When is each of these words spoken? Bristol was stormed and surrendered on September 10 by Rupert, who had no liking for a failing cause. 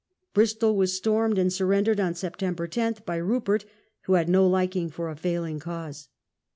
Bristol 0.33 0.75
was 0.75 0.97
stormed 0.97 1.37
and 1.37 1.53
surrendered 1.53 1.99
on 1.99 2.15
September 2.15 2.65
10 2.67 3.03
by 3.05 3.17
Rupert, 3.17 3.65
who 4.05 4.13
had 4.13 4.29
no 4.29 4.47
liking 4.47 4.89
for 4.89 5.09
a 5.11 5.15
failing 5.15 5.59
cause. 5.59 6.07